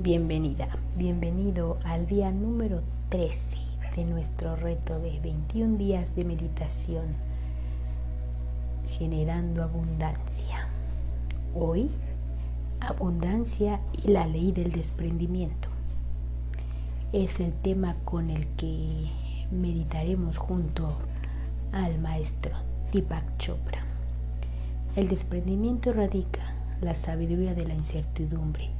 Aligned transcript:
Bienvenida, 0.00 0.68
bienvenido 0.96 1.76
al 1.82 2.06
día 2.06 2.30
número 2.30 2.82
13 3.08 3.56
de 3.96 4.04
nuestro 4.04 4.54
reto 4.54 5.00
de 5.00 5.18
21 5.18 5.76
días 5.76 6.14
de 6.14 6.24
meditación 6.24 7.06
generando 8.86 9.64
abundancia. 9.64 10.68
Hoy, 11.52 11.90
abundancia 12.78 13.80
y 13.92 14.12
la 14.12 14.24
ley 14.28 14.52
del 14.52 14.70
desprendimiento. 14.70 15.68
Es 17.12 17.40
el 17.40 17.52
tema 17.52 17.96
con 18.04 18.30
el 18.30 18.46
que 18.50 19.10
meditaremos 19.50 20.38
junto 20.38 20.96
al 21.72 21.98
maestro 21.98 22.52
Deepak 22.92 23.36
Chopra. 23.38 23.82
El 24.94 25.08
desprendimiento 25.08 25.92
radica 25.92 26.54
la 26.80 26.94
sabiduría 26.94 27.54
de 27.54 27.66
la 27.66 27.74
incertidumbre 27.74 28.77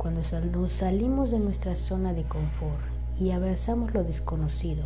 cuando 0.00 0.22
nos 0.56 0.72
salimos 0.72 1.30
de 1.30 1.38
nuestra 1.38 1.74
zona 1.74 2.14
de 2.14 2.22
confort 2.22 2.80
y 3.20 3.32
abrazamos 3.32 3.92
lo 3.92 4.02
desconocido, 4.02 4.82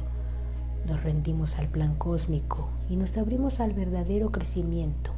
nos 0.88 1.04
rendimos 1.04 1.56
al 1.56 1.68
plan 1.68 1.94
cósmico 1.94 2.66
y 2.90 2.96
nos 2.96 3.16
abrimos 3.16 3.60
al 3.60 3.74
verdadero 3.74 4.32
crecimiento 4.32 5.12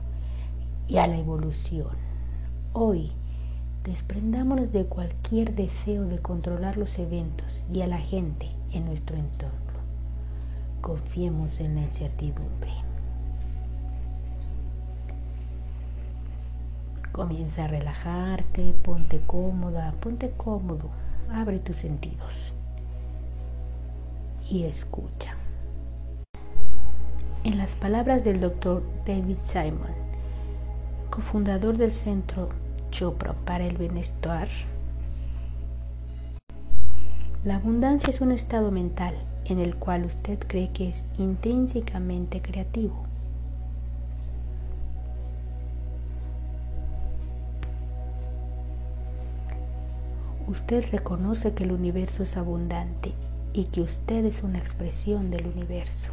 y 0.86 0.98
a 0.98 1.06
la 1.06 1.16
evolución. 1.16 1.96
Hoy, 2.74 3.10
desprendámonos 3.84 4.70
de 4.70 4.84
cualquier 4.84 5.54
deseo 5.54 6.04
de 6.04 6.18
controlar 6.18 6.76
los 6.76 6.98
eventos 6.98 7.64
y 7.72 7.80
a 7.80 7.86
la 7.86 7.98
gente 7.98 8.50
en 8.72 8.84
nuestro 8.84 9.16
entorno. 9.16 9.80
Confiemos 10.82 11.58
en 11.58 11.76
la 11.76 11.80
incertidumbre. 11.80 12.85
Comienza 17.16 17.64
a 17.64 17.68
relajarte, 17.68 18.74
ponte 18.82 19.22
cómoda, 19.26 19.94
ponte 20.02 20.32
cómodo, 20.36 20.90
abre 21.32 21.58
tus 21.58 21.76
sentidos 21.76 22.52
y 24.50 24.64
escucha. 24.64 25.34
En 27.42 27.56
las 27.56 27.70
palabras 27.70 28.22
del 28.22 28.42
doctor 28.42 28.82
David 29.06 29.38
Simon, 29.40 29.94
cofundador 31.08 31.78
del 31.78 31.94
Centro 31.94 32.50
Chopra 32.90 33.32
para 33.32 33.64
el 33.64 33.78
Bienestar, 33.78 34.48
la 37.44 37.56
abundancia 37.56 38.10
es 38.10 38.20
un 38.20 38.30
estado 38.30 38.70
mental 38.70 39.14
en 39.46 39.58
el 39.58 39.76
cual 39.76 40.04
usted 40.04 40.38
cree 40.46 40.70
que 40.70 40.90
es 40.90 41.06
intrínsecamente 41.16 42.42
creativo 42.42 43.05
usted 50.46 50.84
reconoce 50.90 51.54
que 51.54 51.64
el 51.64 51.72
universo 51.72 52.22
es 52.22 52.36
abundante 52.36 53.12
y 53.52 53.64
que 53.64 53.80
usted 53.80 54.24
es 54.24 54.42
una 54.42 54.58
expresión 54.58 55.30
del 55.30 55.46
universo. 55.46 56.12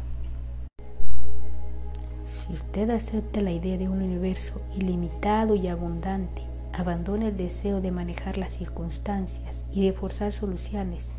Si 2.24 2.52
usted 2.52 2.90
acepta 2.90 3.40
la 3.40 3.52
idea 3.52 3.78
de 3.78 3.88
un 3.88 4.02
universo 4.02 4.60
ilimitado 4.76 5.54
y 5.54 5.68
abundante, 5.68 6.42
abandona 6.72 7.28
el 7.28 7.36
deseo 7.36 7.80
de 7.80 7.90
manejar 7.90 8.38
las 8.38 8.52
circunstancias 8.52 9.64
y 9.72 9.84
de 9.84 9.92
forzar 9.92 10.32
soluciones 10.32 11.12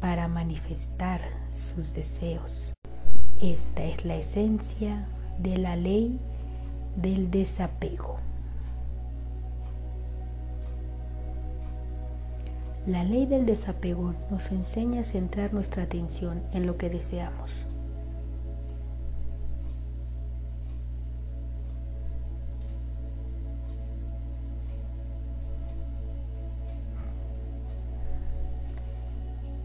para 0.00 0.28
manifestar 0.28 1.20
sus 1.50 1.94
deseos. 1.94 2.72
Esta 3.40 3.84
es 3.84 4.04
la 4.04 4.16
esencia 4.16 5.06
de 5.38 5.58
la 5.58 5.76
ley 5.76 6.18
del 6.96 7.30
desapego. 7.30 8.18
La 12.86 13.04
ley 13.04 13.26
del 13.26 13.44
desapego 13.44 14.14
nos 14.30 14.50
enseña 14.52 15.00
a 15.00 15.04
centrar 15.04 15.52
nuestra 15.52 15.82
atención 15.82 16.42
en 16.52 16.66
lo 16.66 16.78
que 16.78 16.88
deseamos. 16.88 17.66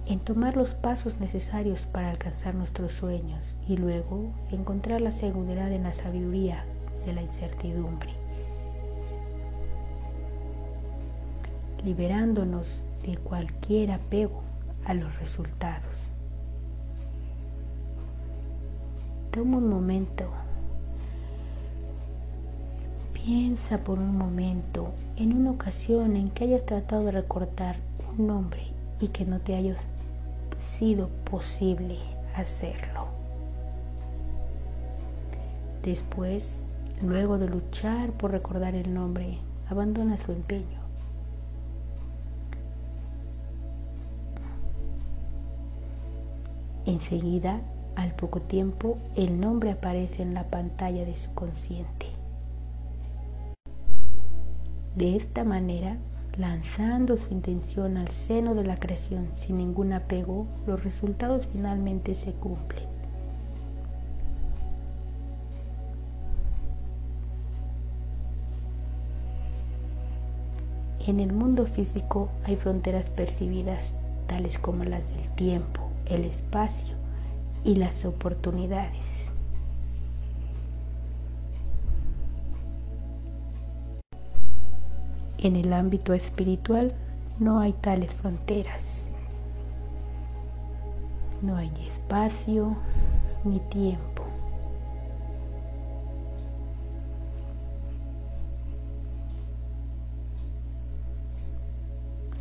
en 0.08 0.20
tomar 0.20 0.56
los 0.56 0.75
pasos 0.75 1.20
necesarios 1.20 1.81
para 1.92 2.12
alcanzar 2.12 2.54
nuestros 2.54 2.94
sueños 2.94 3.58
y 3.68 3.75
luego 3.75 4.31
encontrar 4.52 5.02
la 5.02 5.12
seguridad 5.12 5.72
en 5.72 5.81
la 5.81 5.92
sabiduría 5.92 6.64
de 7.08 7.14
la 7.14 7.24
incertidumbre, 7.24 8.12
liberándonos 11.84 12.84
de 13.06 13.18
cualquier 13.18 13.92
apego 13.92 14.42
a 14.86 14.94
los 14.94 15.18
resultados. 15.20 16.10
Toma 19.32 19.58
un 19.58 19.70
momento. 19.70 20.26
Piensa 23.14 23.80
por 23.80 24.00
un 24.00 24.18
momento 24.18 24.94
en 25.18 25.34
una 25.34 25.52
ocasión 25.52 26.16
en 26.16 26.30
que 26.30 26.46
hayas 26.46 26.66
tratado 26.66 27.06
de 27.06 27.12
recortar 27.12 27.78
un 28.18 28.28
nombre 28.28 28.62
y 29.00 29.10
que 29.10 29.26
no 29.26 29.40
te 29.40 29.56
haya 29.56 29.76
sido 30.58 31.10
posible 31.30 31.98
hacerlo. 32.36 33.08
Después, 35.84 36.62
luego 37.04 37.38
de 37.38 37.48
luchar 37.48 38.12
por 38.12 38.32
recordar 38.32 38.74
el 38.74 38.94
nombre, 38.94 39.38
abandona 39.70 40.18
su 40.18 40.32
empeño 40.32 40.84
Enseguida, 46.85 47.62
al 47.96 48.13
poco 48.13 48.40
tiempo, 48.40 48.97
el 49.16 49.40
nombre 49.40 49.72
aparece 49.72 50.22
en 50.22 50.34
la 50.34 50.44
pantalla 50.44 51.06
de 51.06 51.16
su 51.16 51.34
consciente. 51.34 52.07
De 54.95 55.16
esta 55.16 55.44
manera, 55.44 55.97
lanzando 56.38 57.18
su 57.18 57.34
intención 57.34 57.97
al 57.97 58.09
seno 58.09 58.56
de 58.56 58.66
la 58.66 58.78
creación 58.78 59.29
sin 59.34 59.57
ningún 59.57 59.94
apego, 59.94 60.45
los 60.68 60.84
resultados 60.84 61.47
finalmente 61.47 62.13
se 62.16 62.34
cumplen. 62.34 62.85
En 71.07 71.19
el 71.19 71.34
mundo 71.34 71.66
físico 71.66 72.29
hay 72.45 72.56
fronteras 72.56 73.09
percibidas 73.09 73.95
tales 74.28 74.57
como 74.57 74.84
las 74.85 75.07
del 75.09 75.29
tiempo, 75.35 75.84
el 76.08 76.26
espacio 76.26 76.96
y 77.64 77.76
las 77.76 78.06
oportunidades. 78.06 79.32
En 85.38 85.56
el 85.56 85.74
ámbito 85.74 86.14
espiritual 86.14 86.94
no 87.40 87.60
hay 87.60 87.74
tales 87.74 88.12
fronteras. 88.14 89.10
No 91.42 91.58
hay 91.58 91.72
espacio 91.88 92.76
ni 93.44 93.60
tiempo. 93.60 94.24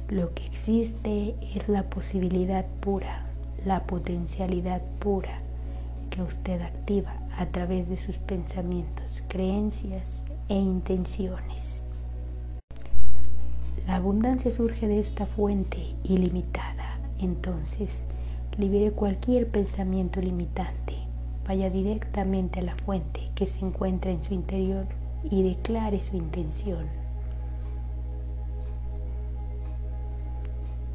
Lo 0.09 0.33
que 0.33 0.45
existe 0.45 1.35
es 1.55 1.69
la 1.69 1.83
posibilidad 1.85 2.65
pura 2.81 3.34
la 3.65 3.85
potencialidad 3.85 4.83
pura 4.99 5.41
que 6.11 6.23
usted 6.23 6.61
activa 6.61 7.15
a 7.37 7.47
través 7.47 7.89
de 7.89 7.97
sus 7.97 8.19
pensamientos, 8.19 9.25
creencias 9.29 10.25
e 10.49 10.55
intenciones. 10.55 11.85
La 13.87 13.97
abundancia 13.97 14.51
surge 14.51 14.89
de 14.89 15.01
esta 15.01 15.27
fuente 15.27 15.95
ilimitada. 16.05 16.99
Entonces, 17.19 18.05
libere 18.57 18.93
cualquier 18.93 19.49
pensamiento 19.49 20.21
limitante. 20.21 20.95
Vaya 21.47 21.69
directamente 21.69 22.61
a 22.61 22.63
la 22.63 22.77
fuente 22.77 23.31
que 23.35 23.47
se 23.47 23.61
encuentra 23.61 24.11
en 24.11 24.23
su 24.23 24.33
interior 24.33 24.87
y 25.31 25.43
declare 25.43 26.01
su 26.01 26.17
intención. 26.17 26.87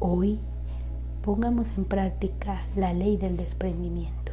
Hoy 0.00 0.40
pongamos 1.22 1.66
en 1.76 1.84
práctica 1.84 2.62
la 2.76 2.92
ley 2.92 3.16
del 3.16 3.36
desprendimiento. 3.36 4.32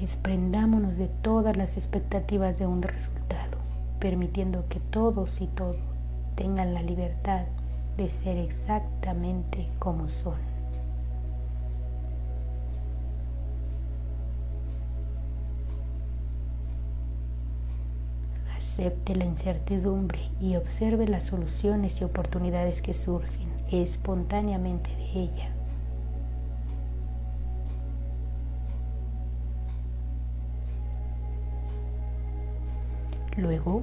Desprendámonos 0.00 0.96
de 0.96 1.08
todas 1.08 1.56
las 1.56 1.76
expectativas 1.76 2.58
de 2.58 2.66
un 2.66 2.82
resultado, 2.82 3.58
permitiendo 3.98 4.68
que 4.68 4.78
todos 4.78 5.40
y 5.40 5.46
todo 5.48 5.76
tengan 6.36 6.72
la 6.72 6.82
libertad 6.82 7.46
de 7.96 8.08
ser 8.08 8.36
exactamente 8.36 9.68
como 9.80 10.08
son. 10.08 10.47
Acepte 18.78 19.16
la 19.16 19.24
incertidumbre 19.24 20.20
y 20.40 20.54
observe 20.54 21.08
las 21.08 21.24
soluciones 21.24 22.00
y 22.00 22.04
oportunidades 22.04 22.80
que 22.80 22.94
surgen 22.94 23.48
espontáneamente 23.72 24.88
de 24.94 25.20
ella. 25.22 25.50
Luego, 33.36 33.82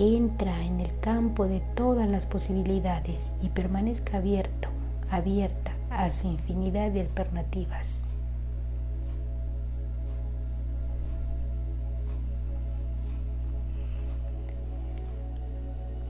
entra 0.00 0.64
en 0.64 0.80
el 0.80 0.98
campo 0.98 1.46
de 1.46 1.60
todas 1.76 2.08
las 2.08 2.26
posibilidades 2.26 3.36
y 3.40 3.50
permanezca 3.50 4.16
abierto, 4.16 4.68
abierta 5.12 5.70
a 5.90 6.10
su 6.10 6.26
infinidad 6.26 6.90
de 6.90 7.02
alternativas. 7.02 8.07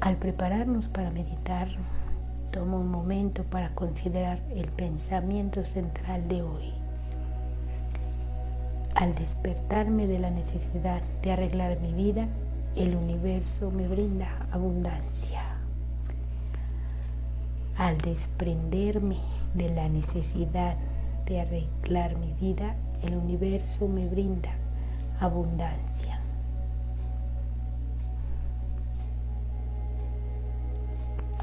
Al 0.01 0.17
prepararnos 0.17 0.87
para 0.89 1.11
meditar, 1.11 1.69
tomo 2.53 2.79
un 2.79 2.89
momento 2.89 3.43
para 3.43 3.75
considerar 3.75 4.41
el 4.55 4.67
pensamiento 4.67 5.65
central 5.65 6.29
de 6.29 6.43
hoy. 6.43 6.73
Al 8.95 9.15
despertarme 9.17 10.07
de 10.07 10.21
la 10.21 10.31
necesidad 10.31 11.03
de 11.23 11.33
arreglar 11.33 11.81
mi 11.81 11.93
vida, 11.93 12.29
el 12.77 12.95
universo 12.95 13.73
me 13.73 13.89
brinda 13.89 14.47
abundancia. 14.53 15.43
Al 17.77 17.99
desprenderme 17.99 19.19
de 19.55 19.69
la 19.71 19.89
necesidad 19.89 20.77
de 21.27 21.41
arreglar 21.41 22.17
mi 22.19 22.33
vida, 22.35 22.77
el 23.03 23.17
universo 23.17 23.89
me 23.89 24.07
brinda 24.07 24.51
abundancia. 25.21 26.18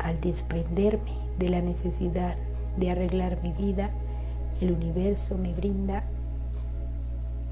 Al 0.06 0.22
desprenderme 0.22 1.14
de 1.40 1.50
la 1.50 1.62
necesidad 1.62 2.36
de 2.78 2.92
arreglar 2.92 3.42
mi 3.42 3.54
vida, 3.54 3.90
el 4.62 4.74
universo 4.74 5.36
me 5.36 5.52
brinda 5.52 6.04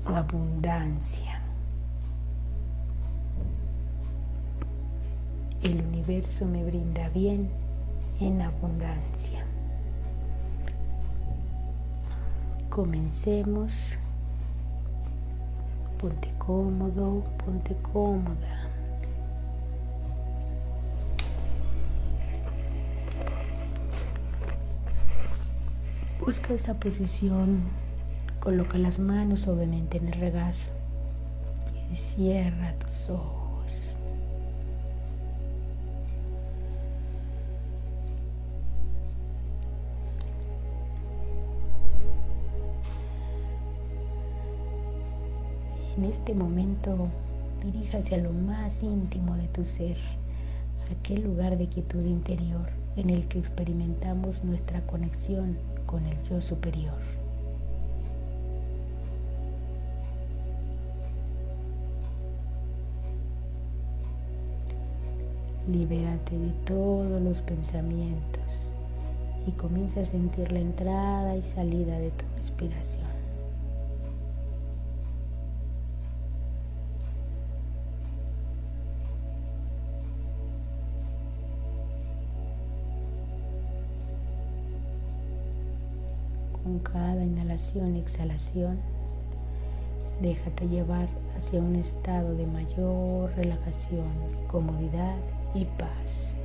abundancia. 0.05 1.41
El 5.63 5.83
universo 5.83 6.45
me 6.45 6.63
brinda 6.63 7.09
bien 7.09 7.49
en 8.19 8.43
abundancia. 8.43 9.43
Comencemos. 12.69 13.95
Ponte 15.99 16.31
cómodo, 16.37 17.23
ponte 17.43 17.75
cómoda. 17.91 18.62
Busca 26.25 26.53
esa 26.53 26.75
posición, 26.75 27.63
coloca 28.39 28.77
las 28.77 28.97
manos 28.97 29.41
suavemente 29.41 29.97
en 29.97 30.07
el 30.07 30.13
regazo 30.13 30.71
y 31.91 31.97
cierra 31.97 32.73
tus 32.79 33.09
ojos. 33.09 33.73
En 45.97 46.05
este 46.05 46.33
momento 46.33 47.09
diríjase 47.65 48.15
a 48.15 48.19
lo 48.19 48.31
más 48.31 48.81
íntimo 48.81 49.35
de 49.35 49.49
tu 49.49 49.65
ser, 49.65 49.97
aquel 50.89 51.23
lugar 51.23 51.57
de 51.57 51.67
quietud 51.67 52.05
interior 52.05 52.82
en 52.95 53.09
el 53.09 53.27
que 53.27 53.39
experimentamos 53.39 54.43
nuestra 54.43 54.81
conexión 54.81 55.57
con 55.85 56.05
el 56.05 56.21
yo 56.23 56.41
superior. 56.41 56.97
Libérate 65.67 66.37
de 66.37 66.51
todos 66.65 67.21
los 67.21 67.41
pensamientos 67.41 68.43
y 69.47 69.51
comienza 69.51 70.01
a 70.01 70.05
sentir 70.05 70.51
la 70.51 70.59
entrada 70.59 71.37
y 71.37 71.41
salida 71.41 71.97
de 71.99 72.11
tu 72.11 72.25
respiración. 72.37 73.12
Cada 86.93 87.23
inhalación 87.23 87.97
y 87.97 87.99
exhalación, 87.99 88.77
déjate 90.21 90.67
llevar 90.67 91.07
hacia 91.35 91.59
un 91.59 91.75
estado 91.75 92.35
de 92.35 92.45
mayor 92.45 93.35
relajación, 93.35 94.07
comodidad 94.47 95.15
y 95.55 95.65
paz. 95.65 96.35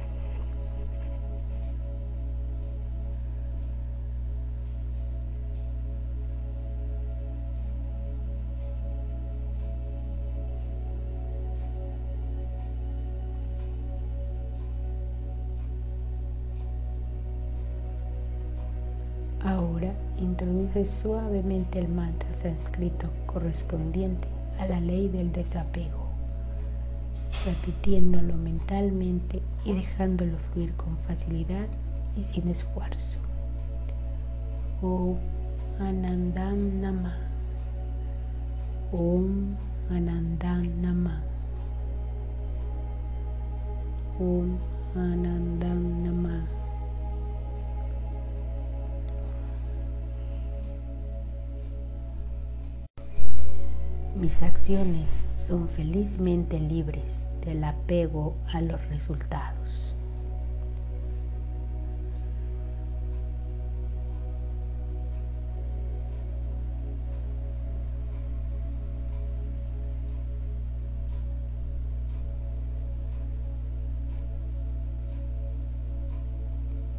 Ahora 19.48 19.94
introduce 20.18 20.84
suavemente 20.84 21.78
el 21.78 21.88
mantra 21.88 22.28
sánscrito 22.34 23.08
correspondiente 23.24 24.28
a 24.60 24.66
la 24.66 24.78
ley 24.78 25.08
del 25.08 25.32
desapego, 25.32 26.06
repitiéndolo 27.46 28.34
mentalmente 28.34 29.40
y 29.64 29.72
dejándolo 29.72 30.36
fluir 30.36 30.74
con 30.74 30.98
facilidad 30.98 31.66
y 32.14 32.24
sin 32.24 32.48
esfuerzo. 32.48 33.20
Om 34.82 35.16
Anandam 35.80 36.82
Nama. 36.82 37.16
Om 38.92 39.56
Anandam 39.88 40.82
Nama. 40.82 41.22
Om 44.20 44.58
Anandam 44.94 46.02
Nama. 46.04 46.57
Mis 54.18 54.42
acciones 54.42 55.08
son 55.46 55.68
felizmente 55.68 56.58
libres 56.58 57.28
del 57.46 57.62
apego 57.62 58.34
a 58.52 58.60
los 58.60 58.84
resultados. 58.88 59.94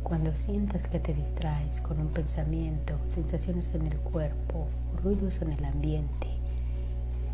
Cuando 0.03 0.33
sientas 0.35 0.88
que 0.88 1.01
te 1.01 1.13
distraes 1.13 1.81
con 1.81 1.99
un 1.99 2.07
pensamiento, 2.07 2.93
sensaciones 3.13 3.75
en 3.75 3.88
el 3.88 3.97
cuerpo, 3.97 4.69
ruidos 5.03 5.41
en 5.41 5.51
el 5.51 5.65
ambiente, 5.65 6.39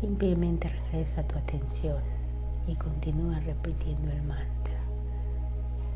Simplemente 0.00 0.68
regresa 0.68 1.22
tu 1.22 1.38
atención 1.38 1.96
y 2.66 2.74
continúa 2.74 3.40
repitiendo 3.40 4.12
el 4.12 4.22
mantra. 4.22 4.78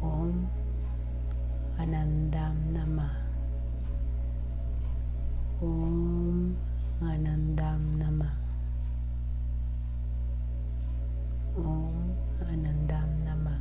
Om 0.01 0.47
Anandam 1.77 2.73
Nama. 2.73 3.13
Om 5.61 6.55
Anandam 7.03 7.99
Nama. 7.99 8.35
Om 11.59 12.49
Anandam 12.49 13.25
Nama. 13.25 13.61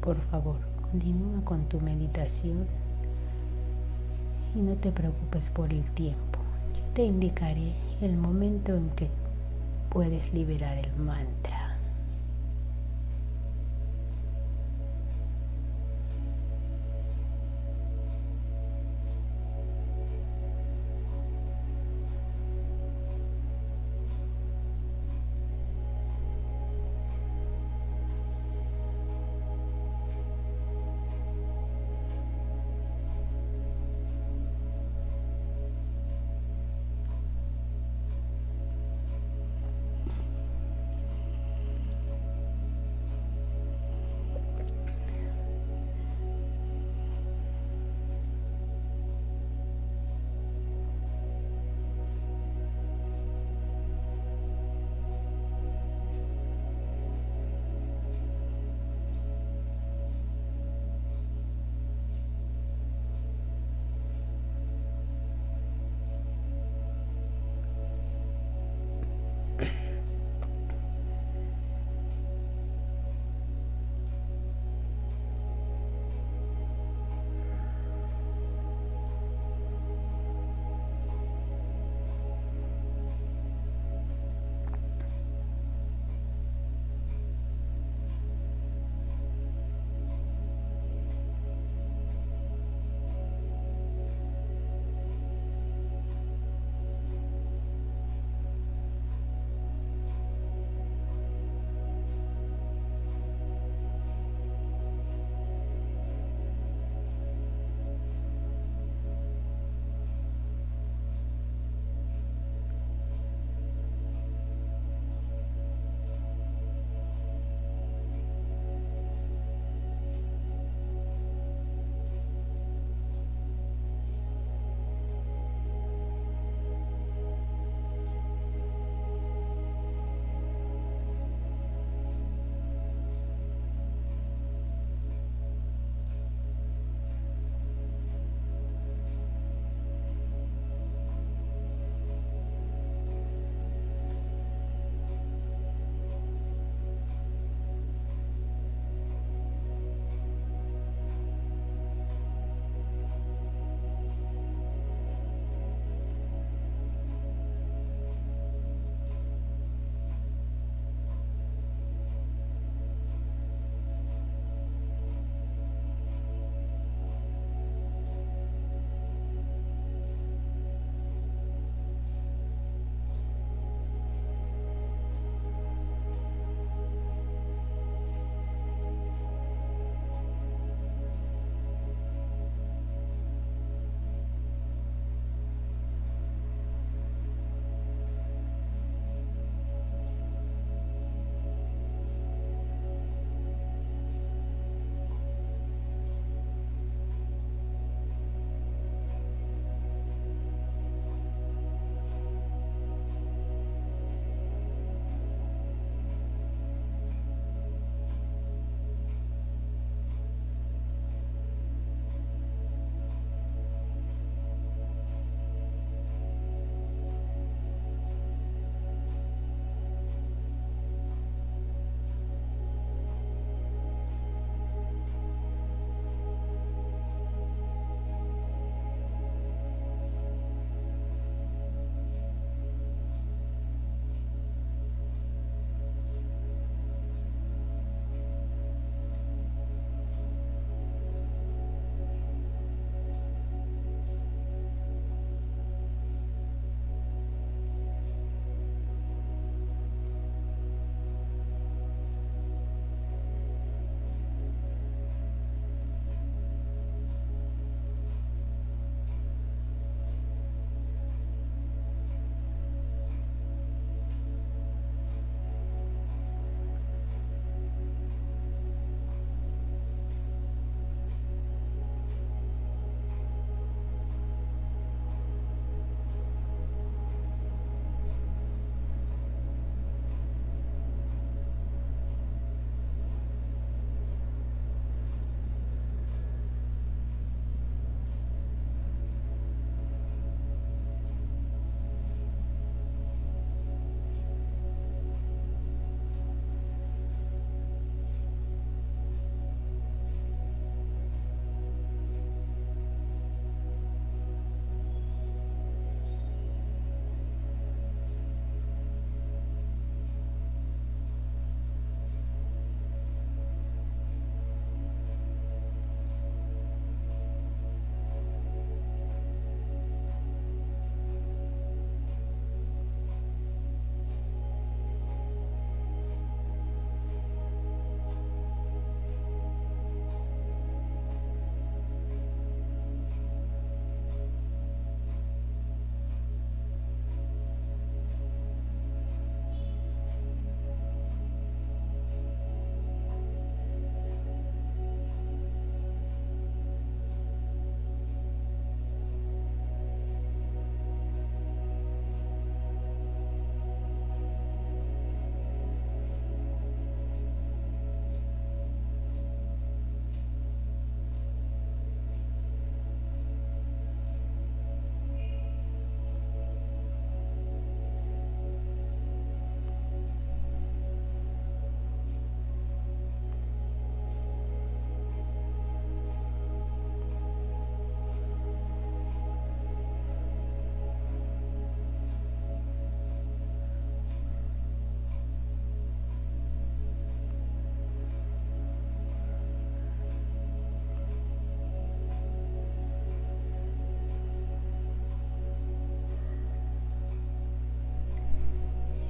Por 0.00 0.16
favor, 0.30 0.58
continúa 0.80 1.44
con 1.44 1.64
tu 1.68 1.80
meditación 1.80 2.68
y 4.56 4.60
no 4.60 4.74
te 4.74 4.90
preocupes 4.90 5.50
por 5.50 5.70
el 5.72 5.84
tiempo. 5.92 6.38
Yo 6.74 6.82
te 6.94 7.04
indicaré 7.04 7.74
el 8.00 8.16
momento 8.16 8.74
en 8.74 8.88
que 8.90 9.08
puedes 9.90 10.32
liberar 10.32 10.78
el 10.78 10.96
mantra. 10.96 11.55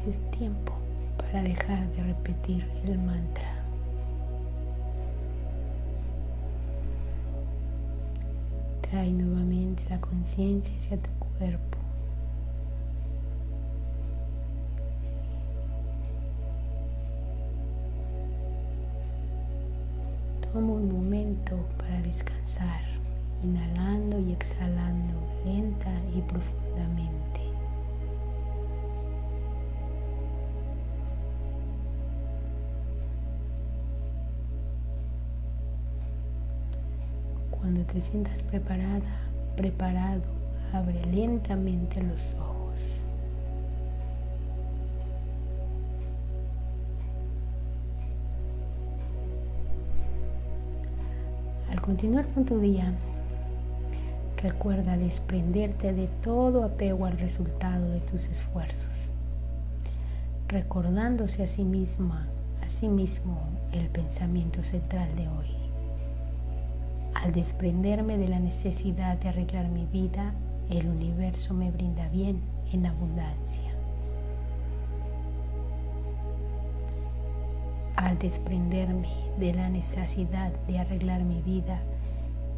Es 0.09 0.21
tiempo 0.31 0.73
para 1.17 1.43
dejar 1.43 1.89
de 1.93 2.03
repetir 2.05 2.65
el 2.85 2.99
mantra. 2.99 3.57
Trae 8.83 9.11
nuevamente 9.11 9.83
la 9.91 10.01
conciencia 10.01 10.73
hacia 10.77 10.97
tu 10.99 11.11
cuerpo. 11.39 11.79
Toma 20.53 20.73
un 20.73 20.93
momento 20.93 21.57
para 21.79 22.01
descansar, 22.03 22.81
inhalando 23.43 24.21
y 24.21 24.33
exhalando 24.33 25.15
lenta 25.45 25.91
y 26.15 26.21
profundamente. 26.23 27.26
Te 37.97 38.03
sientas 38.03 38.43
preparada, 38.43 39.01
preparado, 39.57 40.21
abre 40.75 41.03
lentamente 41.07 42.03
los 42.03 42.21
ojos. 42.35 42.75
Al 51.71 51.81
continuar 51.81 52.27
con 52.35 52.45
tu 52.45 52.61
día, 52.61 52.93
recuerda 54.43 54.99
desprenderte 54.99 55.95
de 55.95 56.09
todo 56.23 56.65
apego 56.65 57.07
al 57.07 57.17
resultado 57.17 57.93
de 57.93 58.01
tus 58.01 58.29
esfuerzos, 58.29 59.09
recordándose 60.49 61.45
a 61.45 61.47
sí 61.47 61.65
misma, 61.65 62.27
a 62.63 62.69
sí 62.69 62.89
mismo 62.89 63.39
el 63.73 63.89
pensamiento 63.89 64.63
central 64.63 65.17
de 65.17 65.29
hoy. 65.29 65.66
Al 67.23 67.33
desprenderme 67.33 68.19
de 68.19 68.29
la 68.29 68.39
necesidad 68.39 69.17
de 69.17 69.31
arreglar 69.31 69.69
mi 69.69 69.87
vida, 69.87 70.35
el 70.69 70.87
universo 70.87 71.55
me 71.55 71.71
brinda 71.71 72.09
bien 72.09 72.41
en 72.73 72.85
abundancia. 72.85 73.73
Al 77.97 78.19
desprenderme 78.19 79.09
de 79.39 79.55
la 79.55 79.71
necesidad 79.71 80.53
de 80.69 80.79
arreglar 80.79 81.23
mi 81.23 81.41
vida, 81.41 81.81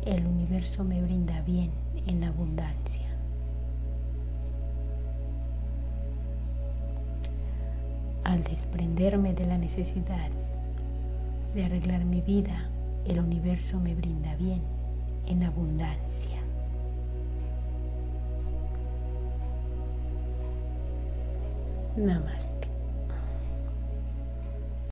el 0.05 0.27
universo 0.27 0.83
me 0.83 1.01
brinda 1.03 1.40
bien 1.42 1.71
en 2.07 2.25
abundancia. 2.25 3.07
Al 8.25 8.42
desprenderme 8.42 9.35
de 9.35 9.47
la 9.47 9.57
necesidad 9.57 10.31
de 11.55 11.64
arreglar 11.64 12.05
mi 12.05 12.21
vida, 12.21 12.68
el 13.09 13.21
universo 13.21 13.81
me 13.81 13.94
brinda 13.94 14.35
bien 14.37 14.62
en 15.27 15.42
abundancia. 15.42 16.38
Namaste. 21.97 22.58